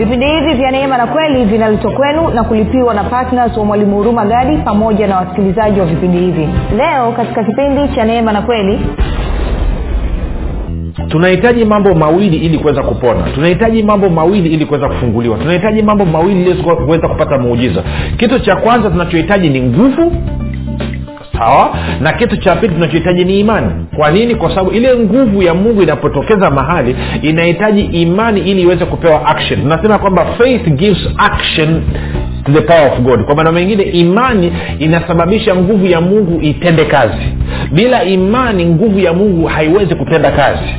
[0.00, 4.24] vipindi hivi vya neema na kweli vinaletwa kwenu na kulipiwa na ptns wa mwalimu huruma
[4.24, 6.48] gadi pamoja na wasikilizaji wa vipindi hivi.
[6.76, 8.80] Leo katika kipindi cha neema na kweli
[11.08, 13.22] tunahitaji mambo mawili ili kuweza kupona.
[13.34, 15.38] Tunahitaji mambo mawili ili kuweza kufunguliwa.
[15.38, 17.82] Tunahitaji mambo mawili ili kuweza kupata muujiza.
[18.16, 20.12] Kitu cha kwanza tunachohitaji ni nguvu
[21.40, 23.70] sawa na kitu cha pili tunachohitaji ni imani.
[23.96, 24.34] Kwa nini?
[24.34, 29.60] Kwa sababu ile nguvu ya mungu inapotokeza mahali inahitaji imani ili iweze kupewa action.
[29.62, 31.82] Tunasema kwamba faith gives action
[32.44, 33.24] to the power of god.
[33.24, 37.22] Kwa maana mengine imani inasababisha nguvu ya mungu itende kazi.
[37.72, 40.74] Bila imani nguvu ya mungu haiwezi kutenda kazi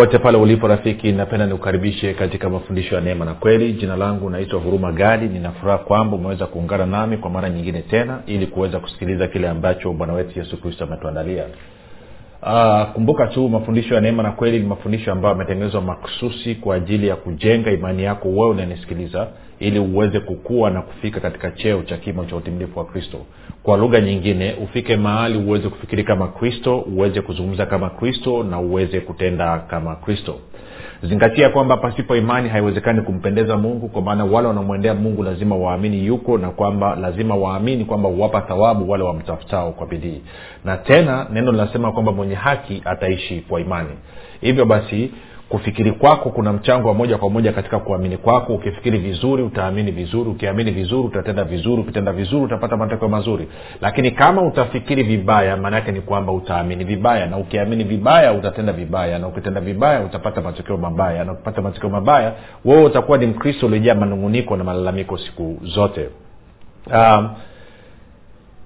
[0.00, 3.72] popote pale ulipo rafiki napenda nikukaribishe katika mafundisho ya neema na kweli.
[3.72, 5.28] Jina langu naitwa huruma gadi.
[5.28, 10.12] Ninafuraha kwamba umeweza kuungana nami kwa mara nyingine tena ili kuweza kusikiliza kile ambacho bwana
[10.12, 11.44] wetu yesu kristo ametuandalia
[12.42, 17.08] Uh, kumbuka tu mafundisho ya neema na kweli ni mafundisho ambayo yametengenezwa maksusi kwa ajili
[17.08, 22.24] ya kujenga imani yako wewe unanisikiliza ili uweze kukua na kufika katika cheo cha kimo
[22.24, 23.18] cha utimilifu wa kristo.
[23.62, 29.00] Kwa lugha nyingine ufike mahali uweze kufikiri kama kristo uweze kuzungumza kama kristo na uweze
[29.00, 30.36] kutenda kama kristo
[31.02, 36.38] zingatia kwamba pasipo imani haiwezekani kumpendeza mungu kwa maana wale wanaomwendea mungu lazima waamini yuko
[36.38, 40.22] na kwamba lazima waamini kwamba huwapa thawabu wale wamtafutao kwa bidii.
[40.64, 43.88] Na tena neno linasema kwamba mwenye haki ataishi kwa imani.
[44.40, 45.10] Hivyo basi
[45.50, 48.54] kufikiri kwako kuna mchango wa moja kwa moja katika kuamini kwako.
[48.54, 50.30] Ukifikiri vizuri utaamini vizuri.
[50.30, 51.82] Ukiamini vizuri utatenda vizuri.
[51.82, 53.48] Ukitenda vizuri utapata matokeo mazuri.
[53.80, 57.26] Lakini kama utafikiri vibaya maana yake ni kwamba utaamini vibaya.
[57.26, 59.18] Na ukiamini vibaya utatenda vibaya.
[59.18, 61.24] Na ukitenda vibaya utapata matokeo mabaya.
[61.24, 62.32] Na ukipata matokeo mabaya
[62.64, 66.08] wewe utakuwa ni mkristo uliojaa manunguniko na malalamiko siku zote.
[66.86, 67.28] Um,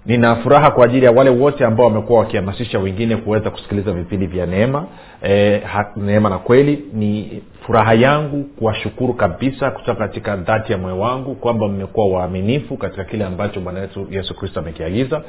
[0.06, 4.46] nina furaha kwa ajili ya wale wote ambao wamekuwa wakihamasisha wengine kuweza kusikiliza vipindi vya
[4.46, 4.86] neema
[5.22, 5.62] e,
[5.96, 6.84] neema na kweli.
[6.92, 13.04] Ni furaha yangu kuwashukuru kabisa kutoka katika dhati ya moyo wangu kwamba mmekuwa waaminifu katika
[13.04, 15.22] kile ambacho bwana wetu yesu kristo amekiagiza.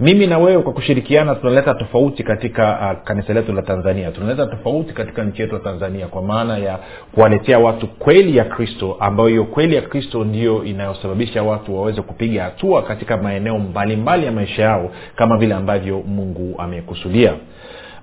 [0.00, 4.10] Mimi na wewe kwa kushirikiana tunaleta tofauti katika uh, kanisa letu la tanzania.
[4.10, 6.78] Tunaleta tofauti katika nchi yetu ya tanzania kwa maana ya
[7.14, 12.42] kuwaletea watu kweli ya kristo ambayo hiyo kweli ya kristo ndiyo inayosababisha watu waweze kupiga
[12.44, 17.34] hatua katika maeneo mbalimbali ya maisha yao kama vile ambavyo mungu amekusudia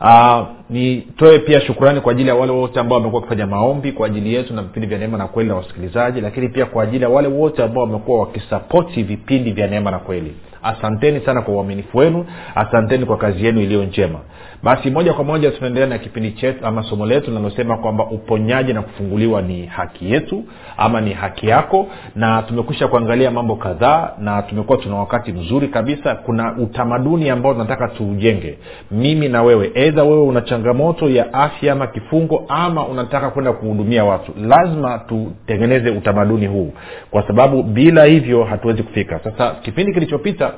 [0.01, 4.33] uh, nitoe pia shukrani kwa ajili ya wale wote ambao wamekuwa wakifanya maombi kwa ajili
[4.33, 7.27] yetu na vipindi vya neema na kweli na wasikilizaji lakini pia kwa ajili ya wale
[7.27, 12.25] wote ambao wamekuwa wakisapoti vipindi vya neema na kweli asanteni sana kwa uaminifu wenu.
[12.55, 14.19] Asanteni kwa kazi yenu iliyo njema.
[14.63, 18.81] Basi moja kwa moja tunaendelea na kipindi chetu ama somo letu linalosema kwamba uponyaji na
[18.81, 20.43] kufunguliwa ni haki yetu
[20.77, 21.87] ama ni haki yako.
[22.15, 26.15] Na tumekwisha kuangalia mambo kadhaa na tumekuwa tuna wakati mzuri kabisa.
[26.15, 28.57] Kuna utamaduni ambao tunataka tuujenge.
[28.91, 34.05] Mimi na wewe edha wewe una changamoto ya afya ama kifungo ama unataka kwenda kuhudumia
[34.05, 36.73] watu lazima tutengeneze utamaduni huu.
[37.11, 39.19] Kwa sababu bila hivyo hatuwezi kufika.
[39.23, 40.51] Sasa kipindi kilichopita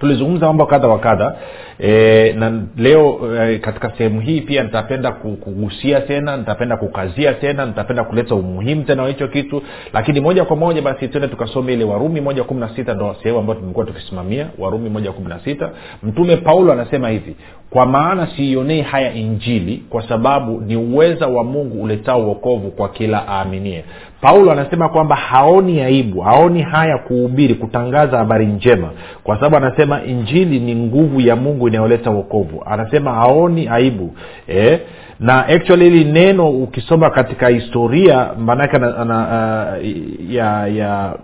[0.00, 1.36] tulizungumza mambo kadha wa kadha.
[1.78, 8.04] E, na leo e, katika sehemu hii pia nitapenda kugusia tena nitapenda kukazia tena nitapenda
[8.04, 9.62] kuleta umuhimu tena wa hicho kitu.
[9.92, 13.38] Lakini moja kwa moja basi tuende tukasome ile warumi moja kumi na sita ndo sehemu
[13.38, 14.46] ambayo tumekuwa tukisimamia.
[14.58, 15.70] Warumi moja kumi na sita.
[16.02, 17.36] Mtume paulo anasema hivi
[17.70, 23.28] kwa maana siionei haya injili kwa sababu ni uweza wa mungu uletao uokovu kwa kila
[23.28, 23.84] aaminie
[24.20, 28.90] paulo anasema kwamba haoni aibu haoni haya kuhubiri kutangaza habari njema
[29.24, 34.14] kwa sababu anasema injili ni nguvu ya mungu inayoleta uokovu anasema haoni aibu
[34.48, 34.80] eh?
[35.20, 41.14] na actually hili neno ukisoma katika historia maanake uh, ya ya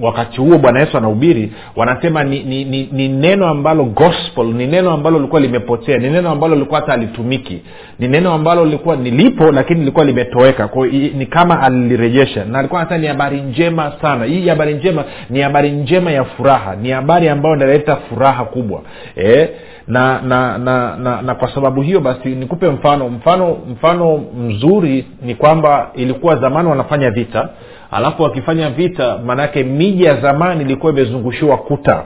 [0.00, 4.90] wakati huo bwana yesu anahubiri wanasema ni, ni, ni, ni neno ambalo gospel ni neno
[4.92, 7.62] ambalo lilikuwa limepotea ni neno ambalo lilikuwa hata alitumiki
[7.98, 10.68] ni neno ambalo lilikuwa nilipo lakini lilikuwa limetoweka.
[10.68, 12.44] Kwao ni kama alilirejesha.
[12.44, 14.24] Na alikuwa anasema ni habari njema sana.
[14.24, 18.82] Hii habari njema ni habari njema ya furaha ni habari ambayo inaleta furaha kubwa.
[19.16, 19.48] Eh?
[19.88, 23.08] na na, na na na kwa sababu hiyo basi nikupe mfano.
[23.08, 27.48] Mfano mfano mzuri ni kwamba ilikuwa zamani wanafanya vita
[27.90, 32.04] alafu wakifanya vita maanaake miji ya zamani ilikuwa imezungushiwa kuta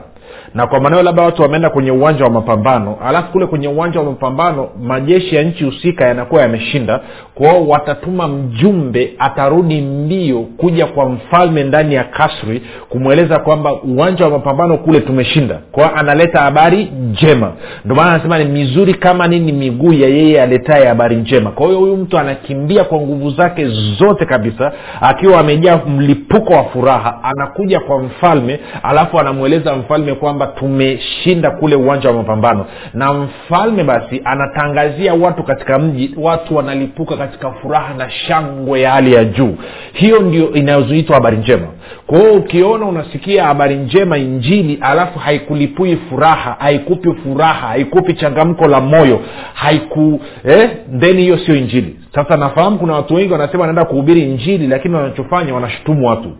[0.53, 4.05] na kwa maneo labda watu wameenda kwenye uwanja wa mapambano alafu kule kwenye uwanja wa
[4.05, 6.99] mapambano majeshi ya nchi husika yanakuwa yameshinda
[7.35, 14.31] kwao watatuma mjumbe atarudi mbio kuja kwa mfalme ndani ya kasri kumweleza kwamba uwanja wa
[14.31, 15.59] mapambano kule tumeshinda.
[15.71, 17.51] Kwao analeta habari njema.
[17.85, 21.51] Ndio maana anasema ni mizuri kama nini miguu ya yeye aletaye habari njema.
[21.51, 23.67] Kwa hiyo huyu mtu anakimbia kwa nguvu zake
[23.99, 24.71] zote kabisa
[25.01, 32.09] akiwa amejaa mlipuko wa furaha anakuja kwa mfalme alafu anamweleza mfalme kwamba tumeshinda kule uwanja
[32.09, 32.65] wa mapambano.
[32.93, 39.13] Na mfalme basi anatangazia watu katika mji watu wanalipuka katika furaha na shangwe ya hali
[39.13, 39.55] ya juu.
[39.93, 41.67] Hiyo ndio inayozuitwa habari njema.
[42.07, 48.79] Kwa hiyo ukiona unasikia habari njema injili alafu haikulipui furaha haikupi furaha haikupi changamko la
[48.81, 49.19] moyo
[49.53, 50.69] haiku eh,
[51.01, 51.95] hiyo sio injili.
[52.15, 56.31] Sasa nafahamu kuna watu wengi wanasema wanaenda kuhubiri injili lakini wanachofanya wanashutumu watu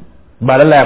[0.42, 0.86] badala ya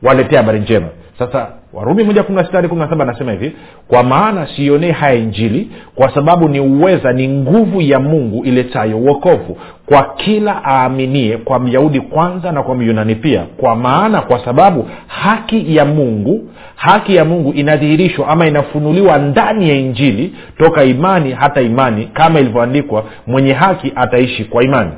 [0.00, 0.86] kuwaletea habari njema.
[1.18, 3.52] Sasa warumi moja kumi na sita hadi kumi na saba anasema hivi
[3.88, 9.58] kwa maana siionee haya injili kwa sababu ni uweza ni nguvu ya mungu iletayo uokovu
[9.86, 13.42] kwa kila aaminie kwa myahudi kwanza na kwa myunani pia.
[13.56, 19.74] Kwa maana kwa sababu haki ya mungu haki ya mungu inadhihirishwa ama inafunuliwa ndani ya
[19.74, 24.90] injili toka imani hata imani kama ilivyoandikwa mwenye haki ataishi kwa imani.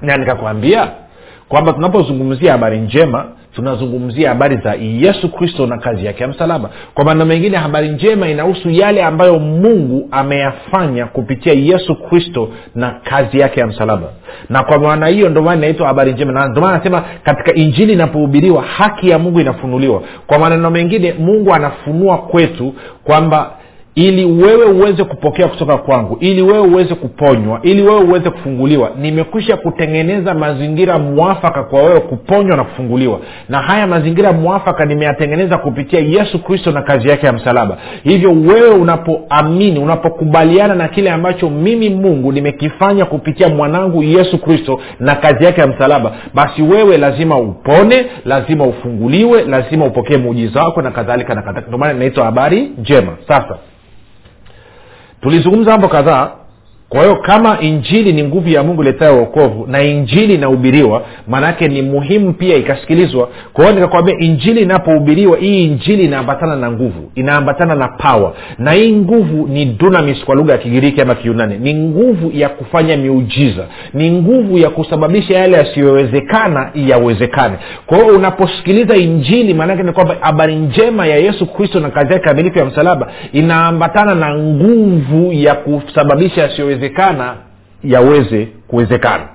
[0.00, 0.88] Na nikakwambia
[1.48, 6.70] kwamba tunapozungumzia habari njema tunazungumzia habari za yesu kristo na kazi yake ya msalaba.
[6.94, 13.38] Kwa maneno mengine habari njema inahusu yale ambayo mungu ameyafanya kupitia yesu kristo na kazi
[13.38, 14.08] yake ya msalaba.
[14.50, 16.32] Na kwa maana hiyo ndio maana inaitwa habari njema.
[16.32, 20.02] Na ndio maana anasema katika injili inapohubiriwa haki ya mungu inafunuliwa.
[20.26, 23.50] Kwa maneno mengine mungu anafunua kwetu kwamba
[23.94, 29.56] ili wewe uweze kupokea kutoka kwangu ili wewe uweze kuponywa ili wewe uweze kufunguliwa nimekwisha
[29.56, 33.20] kutengeneza mazingira mwafaka kwa wewe kuponywa na kufunguliwa.
[33.48, 37.78] Na haya mazingira mwafaka nimeyatengeneza kupitia yesu kristo na kazi yake ya msalaba.
[38.04, 45.14] Hivyo wewe unapoamini unapokubaliana na kile ambacho mimi mungu nimekifanya kupitia mwanangu yesu kristo na
[45.14, 50.90] kazi yake ya msalaba basi wewe lazima upone lazima ufunguliwe lazima upokee muujiza wako na
[50.90, 51.66] kadhalika na kadhalika.
[51.68, 53.12] Ndio maana inaitwa habari njema.
[53.28, 53.58] Sasa
[55.22, 56.30] tulizungumza mambo kadhaa
[56.92, 61.82] kwa hiyo kama injili ni nguvu ya mungu letayo uokovu na injili inahubiriwa maanaake ni
[61.82, 63.28] muhimu pia ikasikilizwa.
[63.52, 68.92] Kwa hiyo nikakwambia injili inapohubiriwa hii injili inaambatana na nguvu inaambatana na pawa na hii
[68.92, 71.58] nguvu ni dunamis kwa lugha ya kigiriki ama kiunani.
[71.58, 73.62] Ni nguvu ya kufanya miujiza.
[73.94, 77.54] Ni nguvu ya kusababisha yale yasiyowezekana yawezekane.
[77.86, 82.24] Kwa hiyo unaposikiliza injili maanake ni kwamba habari njema ya yesu kristo na kazi yake
[82.24, 87.36] kamilifu ya msalaba inaambatana na nguvu ya kusababisha yasiyowezekana yasiyowezekana
[87.84, 89.28] yaweze kuwezekana.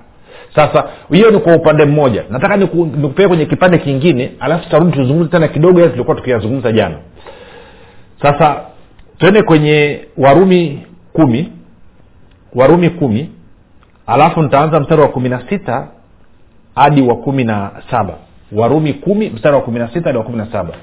[0.56, 2.24] Sasa hiyo ni kwa upande mmoja.
[2.30, 6.96] Nataka nikupee kwenye kipande kingine alafu tutarudi tuzungumze tena kidogo yale tulikuwa tukiyazungumza jana.
[8.22, 8.62] Sasa
[9.18, 11.52] twende kwenye warumi kumi.
[12.56, 13.30] Warumi kumi
[14.08, 15.88] alafu nitaanza mstari wa kumi na sita
[16.76, 18.14] hadi wa kumi na saba.
[18.52, 20.74] Warumi kumi mstari wa kumi na sita hadi wa kumi na saba.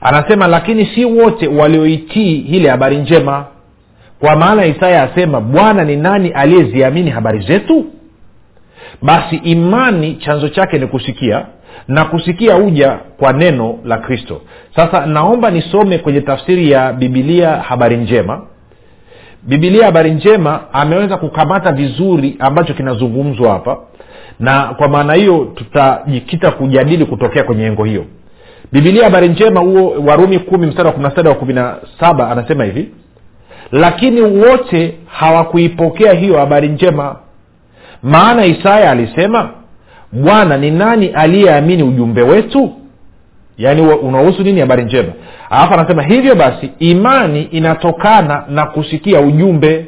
[0.00, 3.46] Anasema lakini si wote walioitii ile habari njema
[4.22, 7.84] kwa maana isaya asema bwana ni nani aliyeziamini habari zetu?
[9.02, 11.46] Basi imani chanzo chake ni kusikia
[11.88, 14.40] na kusikia huja kwa neno la kristo.
[14.76, 18.42] Sasa naomba nisome kwenye tafsiri ya bibilia habari njema.
[19.42, 23.78] Bibilia habari njema ameweza kukamata vizuri ambacho kinazungumzwa hapa
[24.40, 28.04] na kwa maana hiyo tutajikita kujadili kutokea kwenye engo hiyo.
[28.72, 32.30] Bibilia habari njema huo warumi kumi mstari wa kumi na saba wa kumi na saba
[32.30, 32.88] anasema hivi
[33.72, 37.16] lakini wote hawakuipokea hiyo habari njema.
[38.02, 39.50] Maana isaya alisema
[40.12, 42.72] bwana ni nani aliyeamini ujumbe wetu?
[43.58, 45.12] Yaani unahusu nini habari njema?
[45.50, 49.86] Alafu anasema hivyo basi imani inatokana na kusikia ujumbe.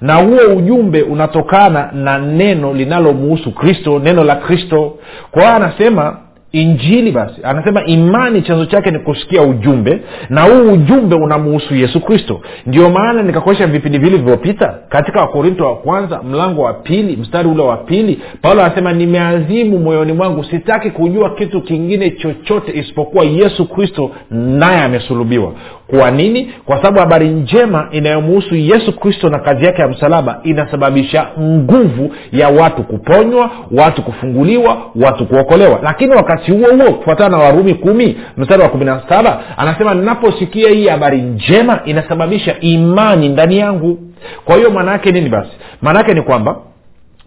[0.00, 4.98] Na huo ujumbe unatokana na neno linalomuhusu kristo neno la kristo.
[5.30, 6.16] Kwa hiyo anasema
[6.54, 7.34] injili basi.
[7.42, 12.40] Anasema imani chanzo chake ni kusikia ujumbe na huu ujumbe unamuhusu yesu kristo.
[12.66, 17.62] Ndio maana nikakuesha vipindi vili vilivyopita katika wakorinto wa kwanza mlango wa pili mstari ule
[17.62, 18.20] wa pili.
[18.42, 25.52] Paulo anasema nimeazimu moyoni mwangu sitaki kujua kitu kingine chochote isipokuwa yesu kristo naye amesulubiwa.
[25.86, 26.50] Kwa nini?
[26.64, 32.48] Kwa sababu habari njema inayomuhusu yesu kristo na kazi yake ya msalaba inasababisha nguvu ya
[32.48, 35.80] watu kuponywa watu kufunguliwa watu kuokolewa.
[35.82, 40.70] Lakini wakati huo huo kufuatana na warumi kumi mstari wa kumi na saba anasema ninaposikia
[40.70, 43.98] hii habari njema inasababisha imani ndani yangu.
[44.44, 45.50] Kwa hiyo maanayake nini basi?
[45.82, 46.56] Maana yake ni kwamba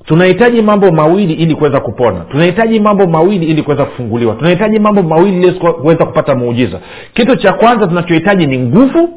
[0.05, 2.19] tunahitaji mambo mawili ili kuweza kupona.
[2.19, 4.35] Tunahitaji mambo mawili ili kuweza kufunguliwa.
[4.35, 6.79] Tunahitaji mambo mawili ili kuweza kupata muujiza.
[7.13, 9.09] Kitu cha kwanza tunachohitaji ni nguvu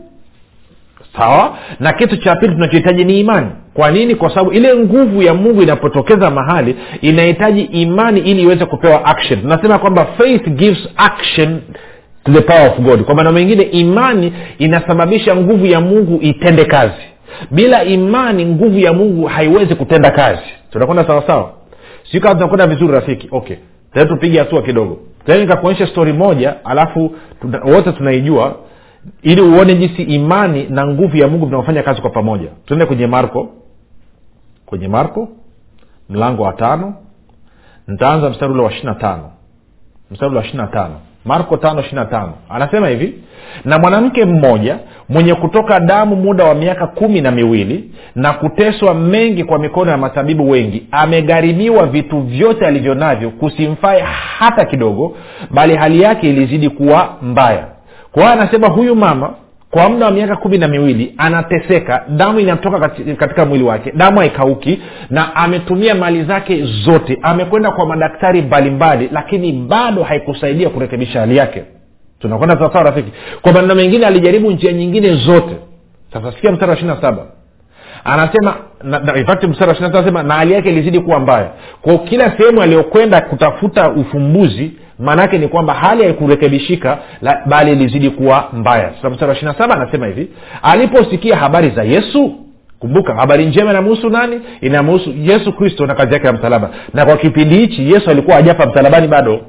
[1.16, 1.56] sawa?
[1.80, 3.46] Na kitu cha pili tunachohitaji ni imani.
[3.74, 4.14] Kwa nini?
[4.14, 9.40] Kwa sababu ile nguvu ya mungu inapotokeza mahali inahitaji imani ili iweze kupewa action.
[9.40, 11.60] Tunasema kwamba faith gives action
[12.24, 13.02] to the power of god.
[13.04, 17.02] Kwa maana mengine imani inasababisha nguvu ya mungu itende kazi.
[17.50, 20.42] Bila imani nguvu ya mungu haiwezi kutenda kazi.
[20.70, 21.52] Tunakwenda sawasawa
[22.10, 23.28] siu kama tunakwenda vizuri rafiki.
[23.30, 23.56] Okay.
[24.08, 24.98] Tupige hatua kidogo.
[25.26, 28.56] Tena stori moja alafu tuna, wote tunaijua
[29.22, 32.48] ili uone jinsi imani na nguvu ya mungu vinavyofanya kazi kwa pamoja.
[32.66, 33.48] Tuende kwenye marko.
[34.66, 35.28] Kwenye marko
[36.08, 36.94] mlango wa tano.
[37.88, 39.30] Nitaanza mstari ule wa ishiri na tano.
[40.10, 40.94] Mstari ule wa ishiri na tano.
[41.24, 42.32] Marko tano ishiri na tano.
[42.48, 43.14] Anasema hivi
[43.64, 44.78] na mwanamke mmoja
[45.08, 49.96] mwenye kutoka damu muda wa miaka kumi na miwili na kuteswa mengi kwa mikono ya
[49.98, 54.00] matabibu wengi amegharimiwa vitu vyote alivyo navyo kusimfae
[54.38, 55.16] hata kidogo
[55.50, 57.66] bali hali yake ilizidi kuwa mbaya
[58.12, 59.34] kwa hiyo anasema huyu mama
[59.70, 64.82] kwa muda wa miaka kumi na miwili anateseka damu inatoka katika mwili wake damu haikauki
[65.10, 67.18] na ametumia mali zake zote.
[67.22, 71.64] Amekwenda kwa madaktari mbalimbali lakini bado haikusaidia kurekebisha hali yake.
[72.18, 73.12] Tunakwenda sawasawa rafiki?
[73.42, 75.56] Kwa maneno mengine alijaribu njia nyingine zote.
[76.12, 77.26] Sasa sikia mstari wa ishiri na saba.
[78.04, 78.54] Anasema
[79.48, 81.50] mstari wa anasema na hali yake ilizidi kuwa mbaya.
[81.82, 86.98] Kwao kila sehemu aliyokwenda kutafuta ufumbuzi maanaake ni kwamba hali haikurekebishika
[87.46, 88.90] bali ilizidi kuwa mbaya.
[89.10, 90.28] Mstari wa ishiri saba anasema hivi
[90.62, 92.34] aliposikia habari za yesu
[92.78, 94.40] kumbuka habari njema inamuhusu nani?
[94.60, 96.70] Inamuhusu yesu kristo na kazi yake ya msalaba.
[96.94, 99.40] Na kwa kipindi hichi yesu alikuwa ajapa msalabani bado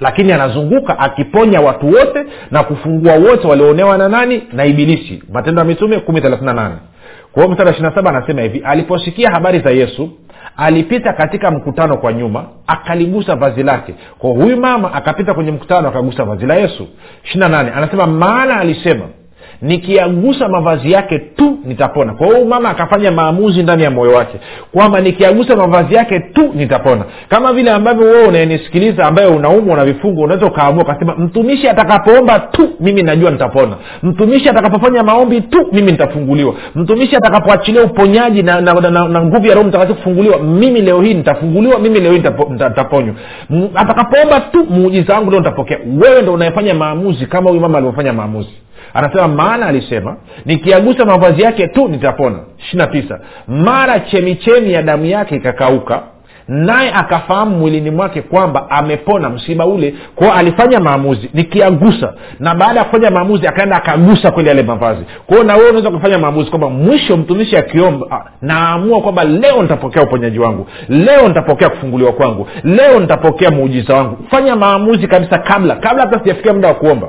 [0.00, 4.42] lakini anazunguka akiponya watu wote na kufungua wote walioonewa na nani?
[4.52, 5.22] Na ibilisi.
[5.32, 6.74] Matendo ya mitume kumi thelathini nane.
[7.32, 10.10] Kwa hiyo mstari wa ishiri saba anasema hivi aliposikia habari za yesu
[10.56, 13.94] alipita katika mkutano kwa nyuma akaligusa vazi lake.
[14.18, 16.88] Kwa huyu mama akapita kwenye mkutano akagusa vazi la yesu.
[17.24, 19.04] Ishiri anasema maana alisema
[19.62, 22.14] nikiagusa mavazi yake tu nitapona.
[22.14, 24.38] Kwa hiyo mama akafanya maamuzi ndani ya moyo wake
[24.72, 27.04] kwamba nikiagusa mavazi yake tu nitapona.
[27.28, 32.68] Kama vile ambavyo wewe unayenisikiliza ambaye unaumwa na vifungo unaweza ukaamua ukasema mtumishi atakapoomba tu
[32.80, 33.76] mimi najua nitapona.
[34.02, 36.54] Mtumishi atakapofanya maombi tu mimi nitafunguliwa.
[36.74, 41.00] Mtumishi atakapoachilia uponyaji na, na, na, na, na nguvu ya roho mtakatifu kufunguliwa mimi leo
[41.02, 43.14] hii nitafunguliwa mimi leo hii nitaponywa.
[43.74, 45.78] Atakapoomba tu muujiza wangu leo nitapokea.
[46.02, 48.48] Wewe ndo unayefanya maamuzi kama huyu mama alivyofanya maamuzi
[48.94, 52.38] anasema maana alisema nikiagusa mavazi yake tu nitapona.
[52.58, 56.02] Ishiri tisa mara chemichemi ya damu yake ikakauka
[56.48, 59.94] naye akafahamu mwilini mwake kwamba amepona msiba ule.
[60.14, 62.14] Kwao alifanya maamuzi nikiagusa.
[62.40, 65.04] Na baada ya kufanya maamuzi akaenda akagusa kweli yale mavazi.
[65.26, 70.38] Kwao na wewe unaweza kufanya maamuzi kwamba mwisho mtumishi akiomba naamua kwamba leo nitapokea uponyaji
[70.38, 74.16] wangu leo nitapokea kufunguliwa kwangu leo nitapokea muujiza wangu.
[74.30, 77.08] Fanya maamuzi kabisa kabla kabla hata sijafikia muda wa kuomba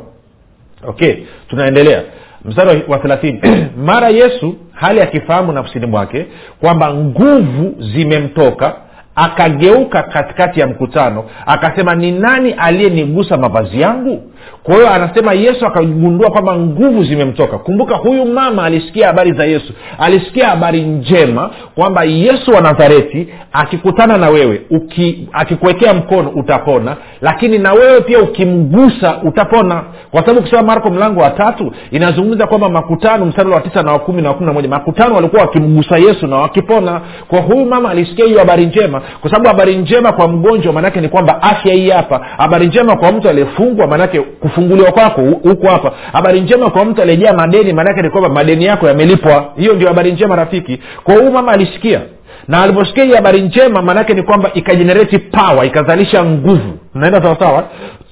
[0.84, 1.16] okay
[1.48, 2.04] tunaendelea.
[2.46, 3.42] Mstari wa thelathini.
[3.86, 6.26] Mara yesu hali akifahamu nafsini mwake
[6.60, 8.76] kwamba nguvu zimemtoka
[9.16, 14.24] akageuka katikati ya mkutano akasema ni nani aliyenigusa mavazi yangu?
[14.64, 17.58] Kwa hiyo anasema yesu akagundua kwamba nguvu zimemtoka.
[17.58, 24.18] Kumbuka huyu mama alisikia habari za yesu alisikia habari njema kwamba yesu wa nazareti akikutana
[24.18, 29.84] na wewe uki, akikuwekea mkono utapona lakini na wewe pia ukimgusa utapona.
[30.12, 34.00] Kwa sababu kusema marko mlango wa tatu inazungumza kwamba makutano mstari wa tisa na wa
[34.00, 37.02] kumi na wa kumi na moja makutano walikuwa wakimgusa yesu na wakipona.
[37.28, 41.10] Kwa huyu mama alisikia hiyo habari njema kwa sababu habari njema kwa mgonjwa maanake ni
[41.10, 42.26] kwamba afya hii hapa.
[42.38, 45.92] Habari njema kwa mtu aliyefungwa maanake kufunguliwa kwako huko hapa.
[46.14, 49.46] Habari njema kwa mtu aliyejaa madeni maanake ni kwamba madeni yako yamelipwa.
[49.58, 50.80] Hiyo ndio habari njema rafiki.
[51.04, 52.02] Kwa huyu mama alisikia.
[52.48, 56.74] Na aliposikia hii habari njema maanake ni kwamba ikajenereti pawa ikazalisha nguvu.
[56.96, 57.64] Naenda sawasawa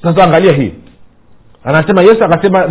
[0.04, 0.72] sasa angalia hii.
[1.64, 2.70] Anasema yesu akasema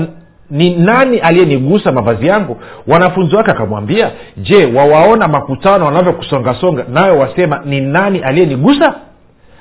[0.50, 2.56] ni nani aliyenigusa mavazi yangu?
[2.86, 8.94] Wanafunzi wake akamwambia je wawaona makutano wanavyokusongasonga nawe wasema ni nani aliyenigusa?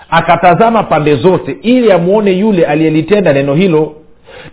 [0.10, 3.96] Akatazama pande zote ili amwone yule aliyelitenda neno hilo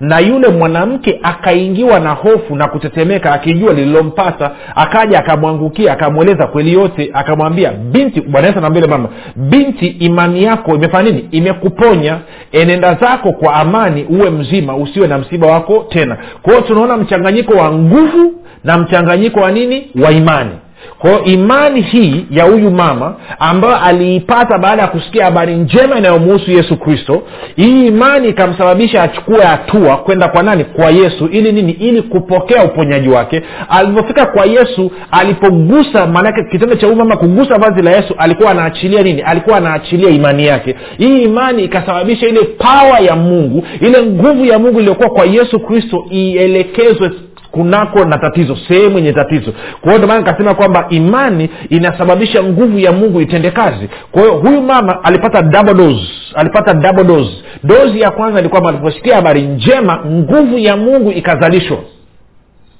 [0.00, 7.10] na yule mwanamke akaingiwa na hofu na kutetemeka akijua lililompata akaja akamwangukia akamweleza kweli yote
[7.12, 11.28] akamwambia binti bwana yesu mama binti imani yako imefanya nini?
[11.30, 12.18] Imekuponya.
[12.52, 16.16] Enenda zako kwa amani uwe mzima usiwe na msiba wako tena.
[16.42, 18.32] Kwa hiyo tunaona mchanganyiko wa nguvu
[18.64, 19.90] na mchanganyiko wa nini?
[20.04, 20.50] Wa imani
[20.98, 26.76] kwao imani hii ya huyu mama ambayo aliipata baada ya kusikia habari njema inayomuhusu yesu
[26.76, 27.22] kristo
[27.56, 30.64] hii imani ikamsababisha achukue hatua kwenda kwa nani?
[30.64, 31.26] Kwa yesu.
[31.26, 31.72] Ili nini?
[31.72, 33.42] Ili kupokea uponyaji wake.
[33.68, 39.02] Alivyofika kwa yesu alipogusa maanake kitendo cha huyu mama kugusa vazi la yesu alikuwa anaachilia
[39.02, 39.20] nini?
[39.22, 40.74] Alikuwa anaachilia imani yake.
[40.98, 46.04] Hii imani ikasababisha ile pawa ya mungu ile nguvu ya mungu iliyokuwa kwa yesu kristo
[46.10, 47.10] ielekezwe
[47.52, 49.52] kunako na tatizo sehemu yenye tatizo.
[49.80, 53.88] Kwa hiyo ndomana nikasema kwamba imani inasababisha nguvu ya mungu itende kazi.
[54.12, 57.30] Kwa hiyo huyu mama alipata double dose alipata double dose.
[57.64, 61.78] Dozi ya kwanza ni kwamba aliposikia habari njema nguvu ya mungu ikazalishwa.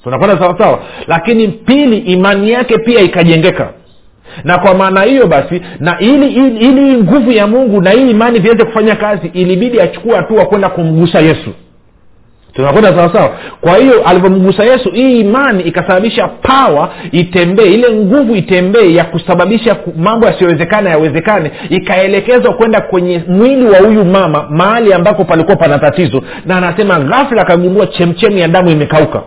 [0.05, 3.69] Tunakwenda sawasawa lakini pili imani yake pia ikajengeka.
[4.45, 8.39] Na kwa maana hiyo basi na ili ili, hii nguvu ya mungu na hii imani
[8.39, 11.51] viweze kufanya kazi ilibidi achukue hatua kwenda kumgusa yesu
[12.53, 13.31] tunakwenda sawasawa
[13.61, 20.27] kwa hiyo alivyomgusa yesu hii imani ikasababisha pawa itembee ile nguvu itembee ya kusababisha mambo
[20.27, 26.57] yasiyowezekana yawezekane ikaelekezwa kwenda kwenye mwili wa huyu mama mahali ambako palikuwa pana tatizo na
[26.57, 29.23] anasema ghafla akagundua chemchemi ya damu imekauka.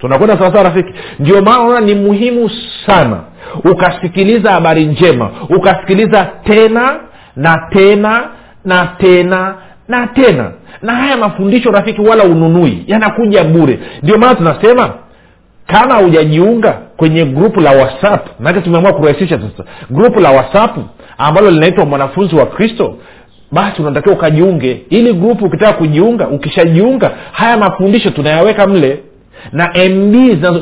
[0.00, 0.92] Tunakwenda sawasawa rafiki?
[1.18, 2.50] Ndio maana unaona ni muhimu
[2.86, 3.20] sana
[3.64, 7.00] ukasikiliza habari njema ukasikiliza tena
[7.36, 8.22] na tena
[8.64, 9.54] na tena
[9.88, 10.50] na tena
[10.82, 13.78] na haya mafundisho rafiki wala ununui yanakuja bure.
[14.02, 14.90] Ndio maana tunasema
[15.66, 20.76] kama hujajiunga kwenye grupu la whatsapp maanake tumeamua kurahisisha sasa grupu la whatsapp
[21.18, 22.96] ambalo linaitwa mwanafunzi wa kristo
[23.52, 24.82] basi unatakiwa ukajiunge.
[24.90, 28.98] Ili grupu ukitaka kujiunga ukishajiunga haya mafundisho tunayaweka mle.
[29.52, 30.14] Na mb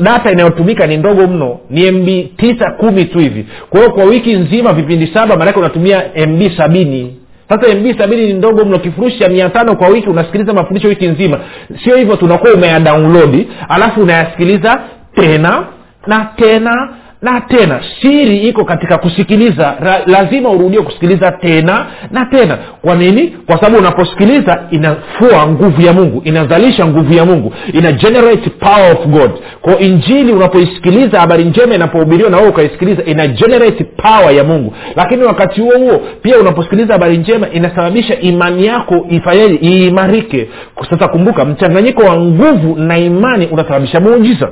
[0.03, 3.45] data inayotumika ni ndogo mno ni mb tisa kumi tu hivi.
[3.69, 7.15] Kwa hiyo kwa wiki nzima vipindi saba maanake unatumia mb sabini
[7.51, 11.07] sasa mb sabini ni ndogo mno kifurushi cha mia tano kwa wiki unasikiliza mafundisho wiki
[11.07, 11.39] nzima.
[11.83, 14.79] Sio hivyo tunakuwa umeyadownloadi alafu unayasikiliza
[15.15, 15.63] tena
[16.07, 16.89] na tena
[17.21, 19.75] na tena siri iko katika kusikiliza.
[19.79, 22.57] Ra, lazima urudie kusikiliza tena na tena.
[22.81, 23.27] Kwa nini?
[23.45, 29.05] Kwa sababu unaposikiliza inafua nguvu ya mungu inazalisha nguvu ya mungu ina generate power of
[29.07, 29.31] god.
[29.61, 34.73] Kwa injili unapoisikiliza habari njema inapohubiriwa na wewe ukaisikiliza ina generate power ya mungu.
[34.95, 39.59] Lakini wakati huo huo pia unaposikiliza habari njema inasababisha imani yako ifanyeje?
[39.63, 40.49] Iimarike.
[40.89, 44.51] Sasa kumbuka mchanganyiko wa nguvu na imani unasababisha muujiza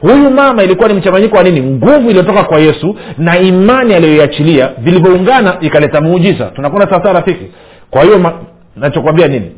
[0.00, 1.60] huyu mama ilikuwa ni mchanganyiko wa nini?
[1.60, 6.44] Nguvu iliyotoka kwa yesu na imani aliyoiachilia vilivyoungana ikaleta muujiza.
[6.44, 7.44] Tunakwenda sawasawa rafiki?
[7.90, 8.32] Kwa hiyo
[8.76, 9.50] nachokwambia nini?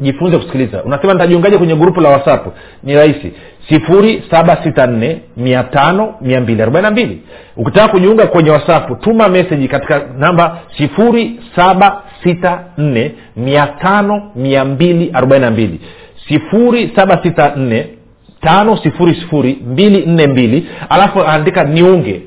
[0.00, 0.82] Jifunze kusikiliza.
[0.84, 2.46] Unasema nitajiungaje kwenye grupu la whatsapp?
[2.82, 3.32] Ni rahisi.
[3.68, 7.20] Sifuri saba sita nne mia tano mia mbili arobaini mbili.
[7.56, 14.64] Ukitaka kujiunga kwenye whatsapp tuma meseji katika namba sifuri saba sita nne mia tano mia
[14.64, 15.80] mbili arobaini mbili.
[16.28, 17.86] Sifuri saba sita nne
[18.44, 20.66] tano sifuri sifuri mbili nne mbili.
[20.88, 22.22] Alafu anaandika niunge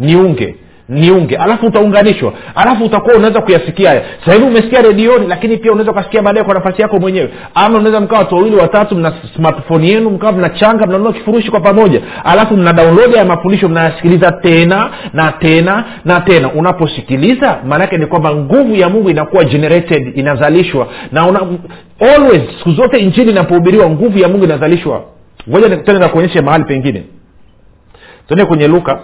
[0.00, 0.54] niunge
[0.88, 1.36] niunge.
[1.36, 2.32] Alafu utaunganishwa.
[2.54, 4.02] Alafu utakuwa unaweza kuyasikia haya.
[4.26, 7.30] Sahivi umesikia redioni lakini pia unaweza ukasikia baadaye kwa nafasi yako mwenyewe.
[7.54, 12.00] Ama unaweza mkawa watu wawili watatu mna smartphone yenu mkawa mnachanga mnanunua kifurushi kwa pamoja.
[12.24, 16.52] Alafu mna download ya mafundisho mnayasikiliza tena na tena na tena.
[16.52, 20.88] Unaposikiliza maanaake ni kwamba nguvu ya mungu inakuwa generated inazalishwa.
[21.12, 21.40] Na una,
[22.00, 25.04] always siku zote injili inapohubiriwa nguvu ya mungu inazalishwa
[25.50, 27.06] ngoja tena nakuonyeshe mahali pengine.
[28.28, 29.00] Tuende kwenye luka.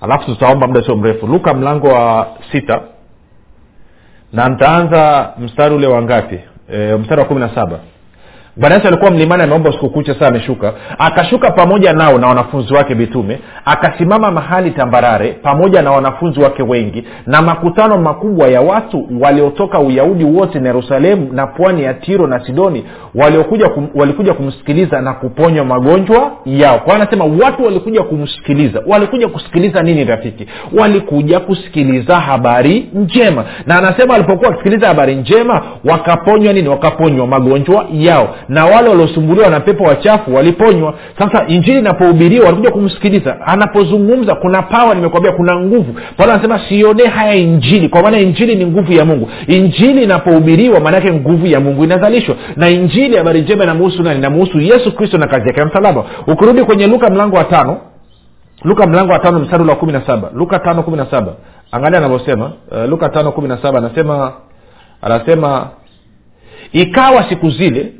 [0.00, 1.26] Alafu tutaomba muda sio mrefu.
[1.26, 2.80] Luka mlango wa sita.
[4.32, 6.40] Na ntaanza mstari ule wa ngapi?
[6.72, 7.80] E, mstari wa kumi na saba
[8.56, 10.72] bwana yesu alikuwa mlimani ameomba usiku kucha saa ameshuka.
[10.98, 17.04] Akashuka pamoja nao na wanafunzi wake mitume akasimama mahali tambarare pamoja na wanafunzi wake wengi
[17.26, 22.46] na makutano makubwa ya watu waliotoka uyahudi wote na yerusalemu na pwani ya tiro na
[22.46, 22.84] sidoni
[23.14, 26.78] waliokuja kum, walikuja kumsikiliza na kuponywa magonjwa yao.
[26.78, 28.82] Kwa anasema watu walikuja kumsikiliza.
[28.86, 30.46] Walikuja kusikiliza nini rafiki?
[30.78, 33.44] Walikuja kusikiliza habari njema.
[33.66, 36.68] Na anasema walipokuwa wakisikiliza habari njema wakaponywa nini?
[36.68, 40.94] Wakaponywa magonjwa yao na wale waliosumbuliwa na pepo wachafu waliponywa.
[41.18, 43.40] Sasa injili inapohubiriwa walikuja kumsikiliza.
[43.46, 45.94] Anapozungumza kuna pawa nimekwambia kuna nguvu.
[46.16, 47.88] Paulo anasema sionee haya injili.
[47.88, 49.28] Kwa maana injili ni nguvu ya mungu.
[49.46, 52.36] Injili inapohubiriwa maanaake nguvu ya mungu inazalishwa.
[52.56, 54.18] Na injili habari njema inamuhusu nani?
[54.18, 56.04] Inamuhusu yesu kristo na kazi yake ya msalaba.
[56.26, 57.76] Ukirudi kwenye luka mlango wa tano.
[58.64, 60.30] Luka mlango wa tano mstari ule wa kumi na saba.
[60.34, 61.32] Luka tano kumi na saba.
[61.72, 62.52] Angalia anavyosema.
[62.70, 64.32] Uh, luka tano kumi na saba anasema
[65.02, 65.68] anasema
[66.72, 67.92] ikawa siku zile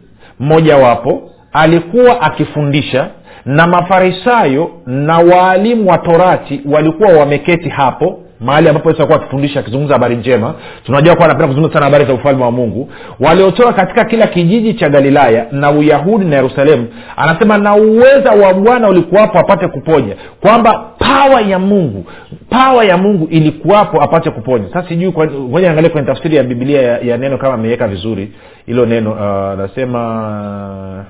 [0.43, 3.09] mmojawapo alikuwa akifundisha
[3.45, 9.95] na mafarisayo na waalimu wa torati walikuwa wameketi hapo mahali ambapo yesu alikuwa akifundisha akizungumza
[9.95, 10.55] habari njema.
[10.87, 12.91] Tunajua kuwa anapenda kuzungumza sana habari za ufalme wa mungu.
[13.21, 18.89] Waliotoka katika kila kijiji cha galilaya na uyahudi na yerusalemu anasema na uweza wa bwana
[18.89, 22.05] ulikuwapo apate kuponya kwamba pawa ya mungu.
[22.51, 24.69] Pawa ya mungu ilikuwapo apate kuponya.
[24.73, 25.13] Sasa sijui
[25.51, 28.33] moja angalia kwenye tafsiri ya bibilia ya, ya neno kama ameweka vizuri.
[28.67, 29.15] Hilo neno
[29.53, 31.07] anasema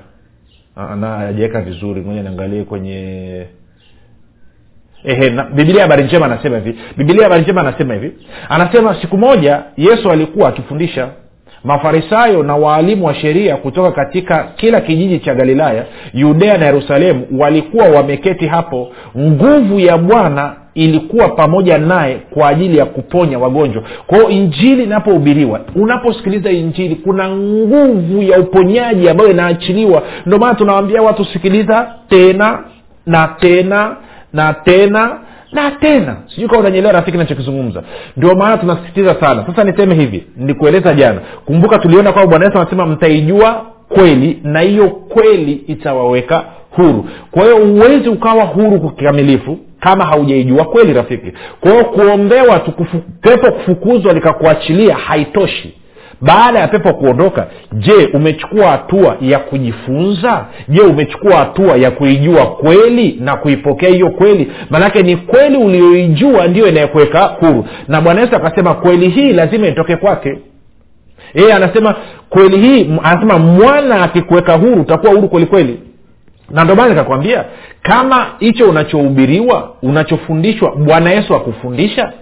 [0.77, 2.01] uh, uh, ajaweka vizuri.
[2.01, 3.45] Ngoja niangalie kwenye
[5.05, 6.79] Ehe, na, bibilia habari njema anasema hivi.
[6.97, 8.11] Bibilia habari njema anasema hivi.
[8.49, 11.09] Anasema siku moja yesu alikuwa akifundisha
[11.63, 17.85] mafarisayo na waalimu wa sheria kutoka katika kila kijiji cha galilaya yudea na yerusalemu walikuwa
[17.89, 18.91] wameketi hapo.
[19.17, 23.83] Nguvu ya bwana ilikuwa pamoja naye kwa ajili ya kuponya wagonjwa.
[24.07, 30.03] Kwao injili inapohubiriwa unaposikiliza injili kuna nguvu ya uponyaji ambayo inaachiliwa.
[30.25, 32.59] Ndio maana tunawambia watu sikiliza tena
[33.05, 33.95] na tena
[34.33, 35.17] na tena
[35.53, 37.83] na tena sijui kama unanyelewa rafiki nachokizungumza
[38.17, 39.45] ndio maana tunasisitiza sana.
[39.47, 41.21] Sasa niseme hivi nikueleza jana.
[41.45, 47.05] Kumbuka tuliona kwamba bwana yesu anasema mtaijua kweli na hiyo kweli itawaweka huru.
[47.31, 51.31] Kwa hiyo huwezi ukawa huru kikamilifu kama haujaijua kweli rafiki.
[51.59, 52.71] Kwa hiyo kuombewa tu
[53.21, 55.73] pepo kufukuzwa likakuachilia haitoshi
[56.23, 60.45] baada ya pepo kuondoka je umechukua hatua ya kujifunza?
[60.69, 64.51] Je umechukua hatua ya kuijua kweli na kuipokea hiyo kweli?
[64.69, 67.65] Maanake ni kweli ulioijua ndiyo inayokuweka huru.
[67.87, 70.37] Na bwana yesu akasema kweli hii lazima itoke kwake.
[71.33, 71.95] Yeye anasema
[72.29, 75.79] kweli hii anasema mwana akikuweka huru utakuwa huru kwelikweli
[76.49, 77.45] na ndio nikakwambia
[77.81, 82.13] kama hicho unachohubiriwa unachofundishwa bwana yesu akufundisha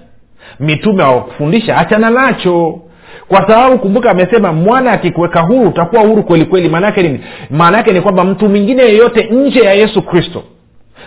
[0.59, 2.79] mitume awakufundisha hachana nacho
[3.27, 6.69] kwa sababu kumbuka amesema mwana akikuweka huru utakuwa huru kweli kweli.
[6.69, 7.19] Maanaake nini?
[7.49, 10.43] Maana yake ni kwamba mtu mwingine yeyote nje ya yesu kristo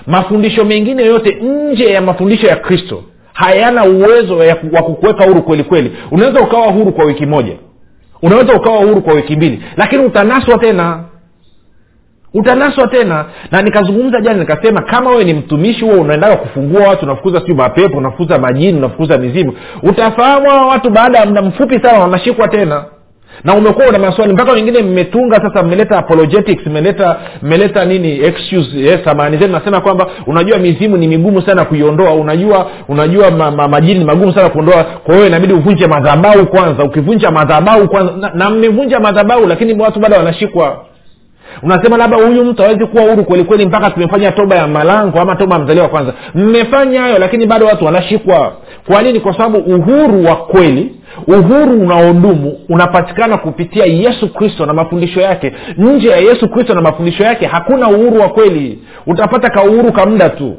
[0.07, 4.37] mafundisho mengine yoyote nje ya mafundisho ya kristo hayana uwezo
[4.73, 5.93] wa kukuweka huru kweli kweli.
[6.11, 7.53] Unaweza ukawa huru kwa wiki moja
[8.23, 11.05] unaweza ukawa huru kwa wiki mbili lakini utanaswa tena
[12.35, 13.25] utanaswa tena.
[13.51, 17.99] Na nikazungumza jana nikasema kama wewe ni mtumishi huo unaendaga kufungua watu unafukuza siu mapepo
[17.99, 19.53] unafukuza majini unafukuza mizimu.
[19.83, 22.85] Utafahamu hawa watu baada ya muda mfupi sana wanashikwa tena.
[23.45, 29.37] Na umekuwa una maswali mpaka wengine mmetunga sasa mmeleta apologetics mmeleta mmeleta nini excuse samani
[29.37, 29.53] zenu.
[29.53, 32.15] Nasema kwamba unajua mizimu ni migumu sana kuiondoa.
[32.15, 34.85] Unajua unajua ma, ma, majini ni magumu sana kuondoa.
[34.85, 36.85] Kwa hiyo inabidi uvunje madhabau kwanza.
[36.85, 40.85] Ukivunja madhabau kwanza na, na mmevunja madhabau lakini watu bado wanashikwa
[41.63, 45.57] unasema labda huyu mtu awezi kuwa huru kwelikweli mpaka tumefanya toba ya malango ama toba
[45.57, 46.13] ya mzaliwa kwanza.
[46.35, 48.53] Mmefanya hayo lakini bado watu wanashikwa.
[48.87, 49.21] Kwa nini?
[49.21, 55.53] Kwa sababu uhuru wa kweli uhuru unaodumu unapatikana kupitia yesu kristo na mafundisho yake.
[55.79, 58.79] Nje ya yesu kristo na mafundisho yake hakuna uhuru wa kweli.
[59.07, 60.57] Utapata kauhuru ka muda tu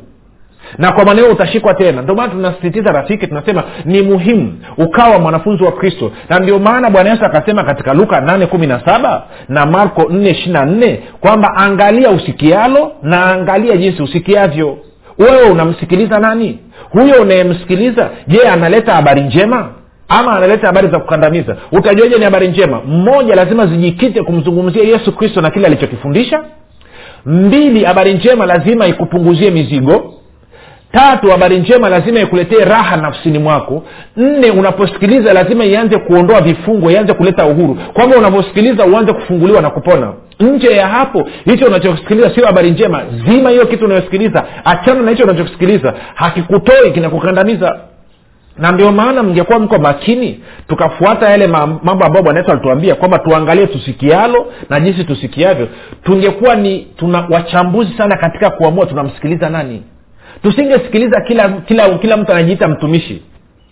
[0.77, 2.01] na kwa maneo utashikwa tena.
[2.01, 6.11] Ndio maana tunasisitiza rafiki tunasema ni muhimu ukawa mwanafunzi wa kristo.
[6.29, 12.91] Na ndio maana bwana yesu akasema katika luka 817 na marko 4 kwamba angalia usikialo
[13.03, 14.77] na angalia jinsi usikiavyo.
[15.19, 16.59] Wewe unamsikiliza nani?
[16.89, 19.69] Huyo unayemsikiliza je analeta habari njema?
[20.07, 21.57] Ama analeta habari za kukandamiza?
[21.71, 22.81] Utajuaje ni habari njema?
[22.87, 26.43] Mmoja lazima zijikite kumzungumzia yesu kristo na kile alichokifundisha.
[27.25, 30.13] Mbili habari njema lazima ikupunguzie mizigo
[30.95, 33.83] tatu habari njema lazima ikuletee raha nafsini mwako.
[34.17, 37.77] Nne unaposikiliza lazima ianze kuondoa vifungo ianze kuleta uhuru.
[37.93, 40.13] Kwamba unavyosikiliza uanze kufunguliwa na kupona.
[40.39, 43.01] Nje ya hapo hicho unachosikiliza sio habari njema.
[43.27, 45.93] Zima hiyo kitu unayosikiliza achana na hicho unachosikiliza.
[46.15, 47.79] Hakikutoi kinakukandamiza.
[48.57, 53.67] Na ndio maana mngekuwa mko makini tukafuata yale mambo ambayo bwana yesu alituambia kwamba tuangalie
[53.67, 55.67] tusikialo na jinsi tusikiavyo.
[56.03, 59.83] Tungekuwa ni tuna wachambuzi sana katika kuamua tunamsikiliza nani
[60.43, 63.21] tusingesikiliza kila kila kila mtu anajiita mtumishi.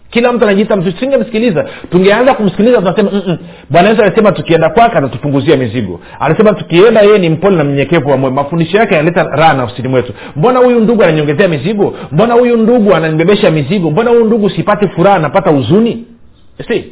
[0.09, 0.97] Kila mtu anajiita mtumishi.
[0.97, 3.37] Tusingemsikiliza tungeanza kumsikiliza tunasema
[3.69, 5.99] bwana yesu alisema tukienda kwake atatupunguzia mizigo.
[6.19, 8.33] Alisema tukienda yeye ni mpole na mnyenyekevu wa moyo.
[8.33, 10.13] Mafundisho yake yanaleta raha nafsini mwetu.
[10.35, 11.95] Mbona huyu ndugu ananiongezea mizigo?
[12.11, 13.91] Mbona huyu ndugu ananibebesha mizigo?
[13.91, 16.05] Mbona huyu ndugu sipati furaha napata huzuni?
[16.67, 16.83] See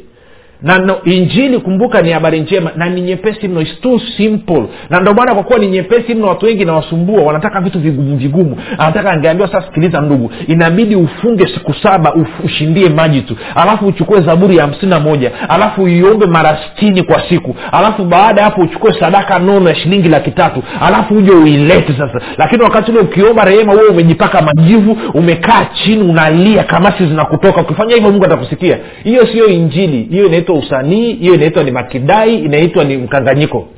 [0.62, 3.60] na no, injili kumbuka ni habari njema na ni nyepesi mno.
[3.60, 4.64] It's too simple.
[4.90, 8.56] Na ndio maana kwa kuwa ni nyepesi mno watu wengi nawasumbua wanataka vitu vigumu vigumu.
[8.78, 13.36] Anataka angeambiwa sasa sikiliza ndugu inabidi ufunge siku saba uf, ushindie maji tu.
[13.54, 17.56] Alafu uchukue zaburi ya hamsini na moja alafu uiombe mara sitini kwa siku.
[17.72, 20.62] Alafu baada ya hapo uchukue sadaka nono ya shilingi laki tatu.
[20.80, 22.20] Alafu uje uilete sasa.
[22.38, 27.60] Lakini wakati ule ukiomba rehema wewe umejipaka majivu umekaa chini unalia kamasi zinakutoka.
[27.60, 28.78] Ukifanya hivyo mungu atakusikia.
[29.04, 30.08] Hiyo siyo injili.
[30.10, 33.68] Hiyo inaitwa usanii hiyo inaitwa ni makidai inaitwa ni mkanganyiko.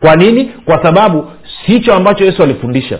[0.00, 0.44] Kwa nini?
[0.64, 1.26] Kwa sababu
[1.66, 2.98] sicho ambacho yesu alifundisha.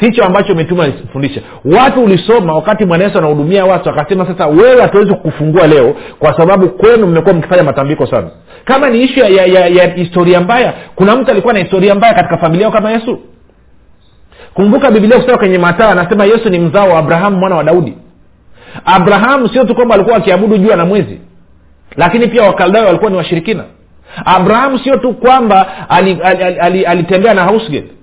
[0.00, 5.14] Sicho ambacho mitume alifundisha watu ulisoma wakati bwana yesu anahudumia watu akasema sasa wewe hatuwezi
[5.14, 8.30] kukufungua leo kwa sababu kwenu mmekuwa mkifanya matambiko sana.
[8.64, 12.14] Kama ni ishu ya, ya, ya, ya historia mbaya kuna mtu alikuwa na historia mbaya
[12.14, 13.18] katika familia kama yesu.
[14.54, 17.94] Kumbuka bibilia kusema kwenye mataa anasema yesu ni mzao wa abrahamu mwana wa daudi.
[18.84, 21.20] Abrahamu sio tu kwamba alikuwa akiabudu jua na mwezi
[21.98, 23.64] lakini pia wakaldayo walikuwa ni washirikina.
[24.24, 27.98] Abrahamu sio tu kwamba alitembea ali, ali, ali, ali na housegate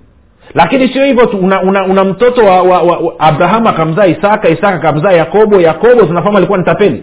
[0.54, 4.48] lakini sio hivyo tu una, una, una mtoto wa, wa, wa, wa abrahamu akamzaa isaka
[4.48, 7.02] isaka akamzaa yakobo yakobo tunafahamu alikuwa ni tapeli.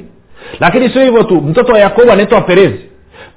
[0.59, 2.79] Lakini sio hivyo tu mtoto wa yakobo anaitwa perezi.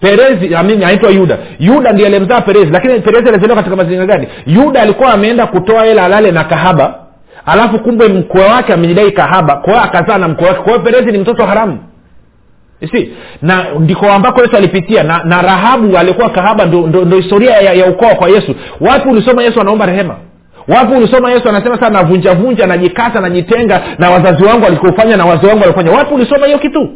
[0.00, 1.38] Perezi anaitwa yuda.
[1.58, 2.70] Yuda ndiye alimzaa perezi.
[2.72, 4.28] Lakini perezi alizaliwa katika mazingira gani?
[4.46, 6.94] Yuda alikuwa ameenda kutoa hela alale na kahaba.
[7.46, 9.56] Alafu kumbe mkwe wake amejidai kahaba.
[9.56, 10.60] Kwa hiyo akazaa na mkwe wake.
[10.60, 11.78] Kwa perezi ni mtoto haramu
[12.92, 13.12] si
[13.42, 17.72] na ndiko ambako yesu alipitia na, na rahabu alikuwa kahaba ndo, ndo, ndo historia ya,
[17.72, 18.54] ya ukoo kwa yesu.
[18.80, 20.16] Wapi ulisoma yesu anaomba rehema?
[20.68, 25.60] Wapi ulisoma yesu anasema saa navunjavunja najikata najitenga na wazazi wangu walikofanya na wazee wangu
[25.60, 26.88] walikofanya wapi ulisoma hiyo kitu?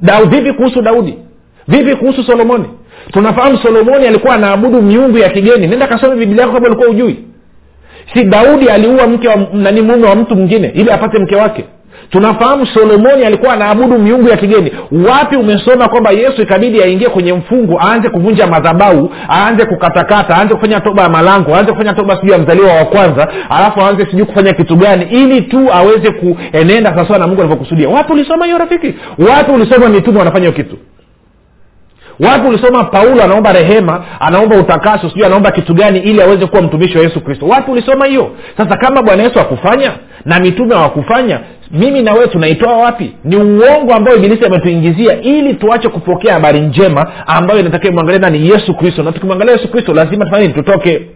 [0.00, 1.18] Da, vipi kuhusu daudi?
[1.68, 2.64] Vipi kuhusu solomoni?
[3.12, 5.66] Tunafahamu solomoni alikuwa anaabudu miungu ya kigeni.
[5.66, 7.24] Nenda kasome biblia yako kama ulikuwa ujui
[8.14, 11.64] si daudi aliua mke wa nani mume wa mtu mwingine ili apate mke wake
[12.10, 14.72] tunafahamu solomoni alikuwa anaabudu miungu ya kigeni.
[15.08, 20.80] Wapi umesoma kwamba yesu ikabidi aingie kwenye mfungu aanze kuvunja madhabau aanze kukatakata aanze kufanya
[20.80, 24.52] toba ya malango aanze kufanya toba sijui ya mzaliwa wa kwanza alafu aanze sijui kufanya
[24.52, 27.88] kitu gani ili tu aweze kuenenda sawasawa na mungu alivyokusudia.
[27.88, 28.94] Wapi ulisoma hiyo rafiki?
[29.18, 30.76] Wapi ulisoma mitume wanafanya kitu?
[32.20, 36.98] Wapi ulisoma paulo anaomba rehema anaomba utakaso sijui anaomba kitu gani ili aweze kuwa mtumishi
[36.98, 37.46] wa yesu kristo?
[37.46, 38.30] Wapi ulisoma hiyo?
[38.56, 39.92] Sasa kama bwana yesu akufanya
[40.24, 41.40] na mitume hawakufanya
[41.70, 43.12] mimi na wewe tunaitoa wapi?
[43.24, 48.48] Ni uongo ambao ibilisi ametuingizia ili tuache kupokea habari njema ambayo inatakiwa imwangalia nani?
[48.50, 49.02] Yesu kristo.
[49.02, 51.06] Na tukimwangalia yesu kristo lazima tufanye tutoke.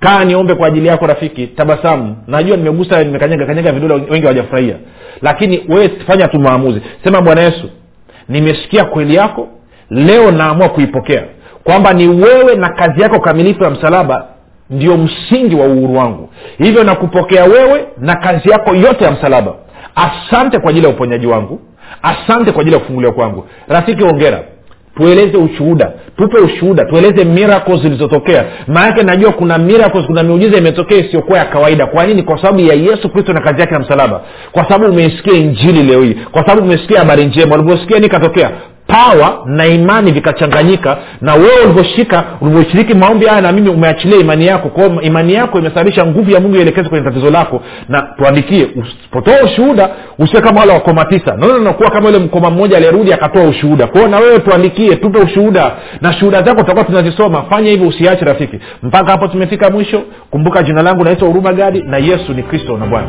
[0.00, 1.46] Kaa niombe kwa ajili yako rafiki.
[1.46, 2.16] Tabasamu.
[2.26, 4.74] Najua nimegusa nimekanyaga kanyaga vidole wengi hawajafurahia.
[5.22, 6.80] Lakini wewe fanya tu maamuzi.
[7.04, 7.70] Sema bwana yesu
[8.28, 9.48] nimesikia kweli yako.
[9.90, 11.22] Leo naamua kuipokea.
[11.64, 14.26] Kwamba ni wewe na kazi yako kamilifu ya msalaba
[14.74, 16.28] ndio msingi wa uhuru wangu.
[16.58, 19.54] Hivyo nakupokea wewe na kazi yako yote ya msalaba.
[19.94, 21.60] Asante kwa ajili ya uponyaji wangu.
[22.02, 23.44] Asante kwa ajili ya kufunguliwa kwangu.
[23.68, 24.42] Rafiki ongera
[24.96, 25.92] tueleze ushuhuda.
[26.16, 26.84] Tupe ushuhuda.
[26.84, 28.44] Tueleze miracles zilizotokea.
[28.66, 31.86] Maanake najua kuna miracles kuna miujiza imetokea isiyokuwa ya kawaida.
[31.86, 32.22] Kwa nini?
[32.22, 34.20] Kwa sababu ya yesu kristo na kazi yake ya msalaba.
[34.52, 36.16] Kwa sababu umeisikia injili leo hii.
[36.30, 37.54] Kwa sababu umesikia habari njema.
[37.54, 38.50] Ulivyosikia ni katokea
[38.86, 40.96] pawa na imani vikachanganyika.
[41.20, 44.68] Na wewe ulivyoshika ulivyoshiriki maombi haya na mimi umeachilia imani yako.
[44.68, 47.60] Kwao imani yako imesababisha nguvu ya mungu ielekeze kwenye tatizo lako.
[47.88, 51.36] Na tuandikie usipotoa ushuhuda usiwe kama wale wakoma tisa.
[51.36, 53.86] Naona kama yule mkoma mmoja aliyerudi akatoa ushuhuda.
[53.86, 55.72] Kwao na wewe tuandikie tupe ushuhuda.
[56.00, 57.42] Na shuhuda zako tutakuwa tunazisoma.
[57.42, 58.58] Fanya hivyo usiache rafiki.
[58.82, 60.02] Mpaka hapo tumefika mwisho.
[60.30, 63.08] Kumbuka jina langu naitwa huruma gadi na yesu ni kristo na bwana